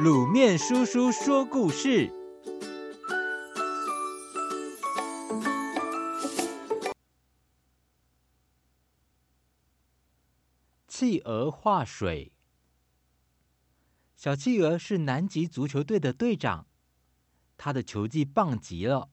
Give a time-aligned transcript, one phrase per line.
[0.00, 2.10] 卤面叔叔说故事：
[10.88, 12.32] 企鹅画水。
[14.16, 16.66] 小企鹅是南极足球队的队长，
[17.58, 19.10] 他的球技棒极了，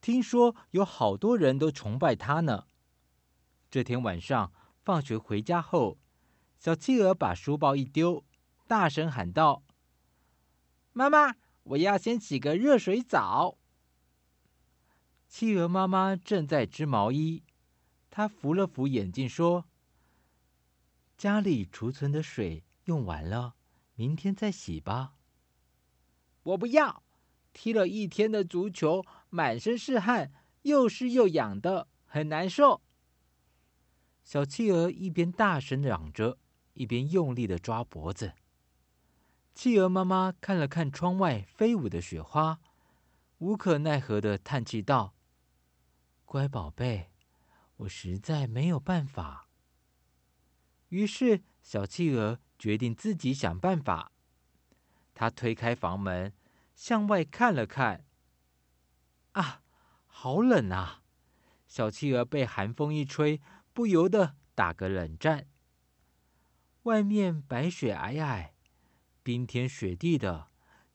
[0.00, 2.66] 听说有好多人都崇拜他呢。
[3.70, 4.52] 这天晚上
[4.82, 5.98] 放学回家后，
[6.58, 8.24] 小企鹅把书包一丢，
[8.66, 9.62] 大声喊道
[10.98, 13.56] ：“妈妈，我要先洗个热水澡。”
[15.28, 17.44] 企鹅妈妈正在织毛衣，
[18.10, 19.66] 她扶了扶眼镜说
[21.16, 23.54] ：“家里储存的水用完了。”
[23.94, 25.14] 明天再洗吧。
[26.42, 27.04] 我不要，
[27.52, 32.82] 踢了一天的足球，满身是汗，又湿又痒的，很难受。
[34.24, 36.38] 小企鹅一边大声嚷着，
[36.72, 38.32] 一边用力的抓脖子。
[39.58, 42.60] 企鹅妈妈看了看窗外飞舞的雪花，
[43.38, 45.16] 无可奈何的叹气道
[46.24, 47.10] ：“乖宝贝，
[47.78, 49.48] 我实在没有办法。”
[50.90, 52.38] 于是小企鹅。
[52.56, 54.12] 决定自己想办法。
[55.14, 56.32] 他推开房门，
[56.74, 58.04] 向外看了看。
[59.32, 59.62] 啊，
[60.06, 61.02] 好冷啊！
[61.66, 63.40] 小企鹅被寒风一吹，
[63.72, 65.48] 不由得打个冷战。
[66.82, 68.50] 外面白雪皑皑，
[69.28, 70.48] 冰天雪地的，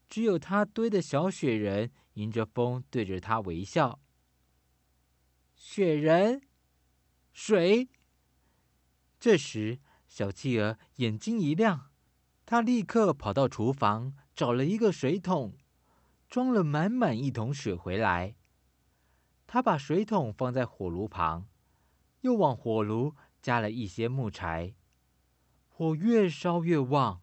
[0.10, 4.00] 只有他堆的小雪人迎着风对着他微笑。
[5.56, 6.42] 雪人，
[7.32, 7.90] 水。
[9.20, 9.82] 这时。
[10.08, 11.92] 小企鹅眼睛一亮，
[12.44, 15.56] 他立刻跑到厨房找了一个水桶，
[16.28, 18.36] 装了满满一桶水回来。
[19.46, 21.48] 他把水桶放在火炉旁，
[22.22, 24.74] 又往火炉加了一些木柴，
[25.68, 27.23] 火越烧越旺。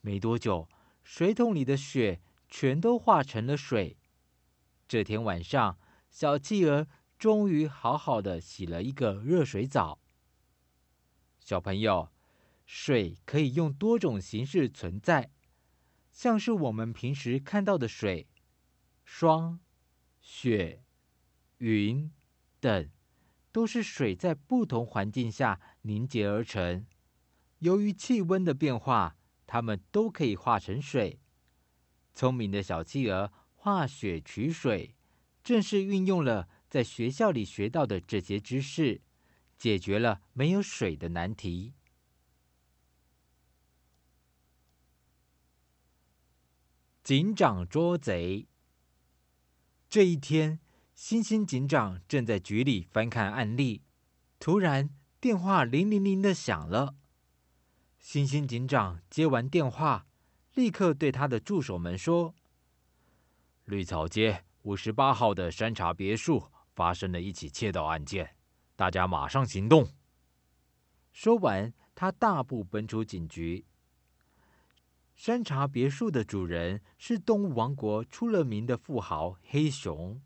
[0.00, 0.68] 没多久，
[1.02, 3.96] 水桶里的雪全都化成了水。
[4.86, 5.78] 这天晚上，
[6.10, 6.86] 小企鹅
[7.18, 10.00] 终于好好的洗了一个热水澡。
[11.40, 12.10] 小朋友。
[12.70, 15.30] 水可以用多种形式存在，
[16.12, 18.28] 像是我们平时看到的水、
[19.06, 19.60] 霜、
[20.20, 20.84] 雪、
[21.56, 22.12] 云
[22.60, 22.90] 等，
[23.50, 26.86] 都是水在不同环境下凝结而成。
[27.60, 29.16] 由于气温的变化，
[29.48, 31.18] 它们都可以化成水。
[32.14, 34.94] 聪明的小企鹅化雪取水，
[35.42, 39.00] 正是运用了在学校里学到的这些知识，
[39.56, 41.72] 解决了没有水的难题。
[47.02, 48.46] 警长捉贼。
[49.88, 50.60] 这一天，
[50.94, 53.82] 星星警长正在局里翻看案例，
[54.38, 56.96] 突然电话铃铃铃的响了。
[57.98, 60.06] 星星警长接完电话，
[60.54, 62.34] 立刻对他的助手们说
[63.66, 68.34] ：“绿草街五十八号的山茶别墅发生了一起窃盗案件，
[68.76, 69.88] 大家马上行动。”
[71.12, 73.66] 说完，他大步奔出警局。
[75.14, 80.22] 山茶别墅的主人是动物王国出了名的富豪黑熊。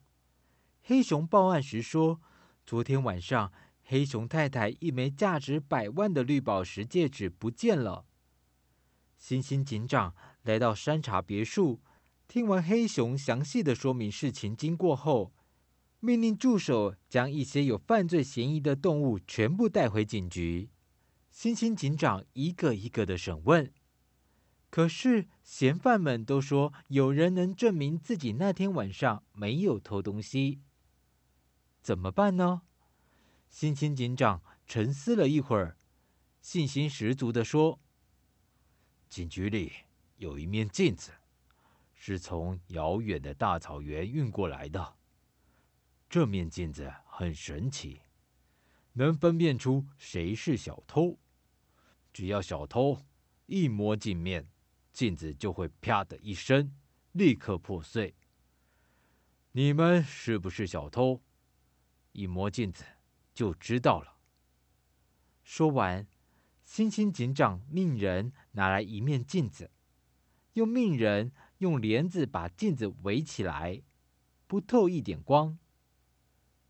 [0.83, 2.21] 黑熊报案时说，
[2.66, 3.50] 昨天晚上
[3.84, 8.06] 黑熊太太一枚价值百万的绿宝石戒指不见了。
[9.19, 11.81] 星星警长来到山茶别墅，
[12.26, 15.32] 听完黑熊详细的说明事情经过后，
[16.00, 20.71] 命令助手将一些有犯罪嫌疑的动物全部带回警局。
[21.31, 23.72] 星星警长一个一个的审问。
[24.71, 30.60] 可是嫌犯们都说有人能证明自己那天晚上没有偷东西，
[31.82, 32.62] 怎么办呢？
[33.53, 35.77] 星星警长沉思了一会儿，
[36.41, 37.79] 信心十足地说
[39.11, 39.71] ：“警局里
[40.17, 41.13] 有一面镜子，
[41.95, 44.97] 是从遥远的大草原运过来的。
[46.09, 48.01] 这面镜子很神奇，
[48.95, 51.19] 能分辨出谁是小偷。
[52.11, 53.05] 只要小偷
[53.47, 54.48] 一摸镜面。”
[54.93, 56.75] 镜子就会啪的一声，
[57.13, 58.15] 立刻破碎。
[59.53, 61.22] 你们是不是小偷？
[62.13, 62.84] 一摸镜子
[63.34, 64.19] 就知道了。
[65.43, 66.07] 说完，
[66.65, 69.71] 星星警长命人拿来一面镜子，
[70.53, 73.83] 又命人用帘子把镜子围起来，
[74.47, 75.59] 不透一点光。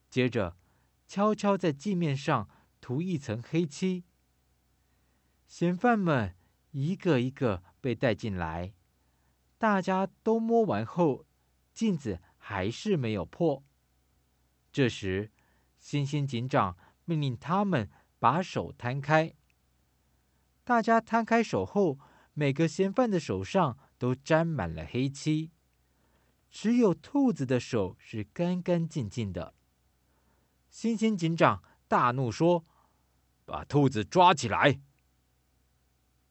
[0.08, 0.56] 接着，
[1.06, 2.48] 悄悄在镜面上
[2.80, 4.04] 涂一层黑漆。
[5.46, 6.34] 嫌犯们
[6.70, 7.62] 一个一个。
[7.82, 8.74] 被带进来，
[9.58, 11.26] 大家都摸完后，
[11.74, 13.64] 镜子还是没有破。
[14.70, 15.32] 这时，
[15.82, 17.90] 星星警长命令他们
[18.20, 19.34] 把手摊开。
[20.62, 21.98] 大家摊开手后，
[22.34, 25.50] 每个嫌犯的手上都沾满了黑漆，
[26.48, 29.54] 只有兔子的手是干干净净的。
[30.70, 32.64] 猩猩警长大怒说
[33.44, 34.80] ：“把兔子抓起来！”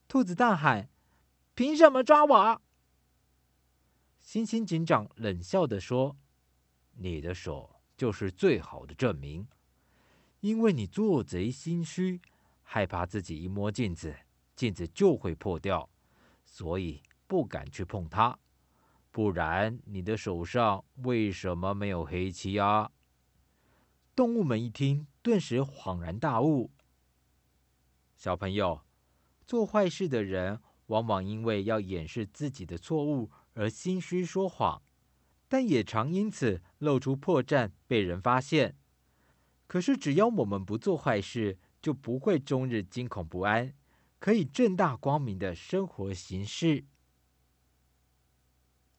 [0.08, 0.88] 兔子大喊
[1.54, 2.62] ：“凭什么抓我？”
[4.24, 6.16] 猩猩警长冷笑地说
[6.96, 7.71] ：“你的手
[8.02, 9.46] 就是最好的证明，
[10.40, 12.20] 因为你做贼心虚，
[12.64, 14.12] 害怕自己一摸镜子，
[14.56, 15.88] 镜子就会破掉，
[16.44, 18.36] 所以不敢去碰它。
[19.12, 22.90] 不然，你的手上为什么没有黑漆啊？”
[24.16, 26.72] 动物们一听，顿时恍然大悟。
[28.16, 28.80] 小朋友。
[29.46, 34.82] 做坏事的人，往往因为要掩饰自己的错误而心虚说谎，
[35.52, 38.74] 但也常因此露出破绽，被人发现。
[39.66, 43.74] 可是，只要我们不做坏事，就不会终日惊恐不安，
[44.18, 46.86] 可以正大光明的生活行事。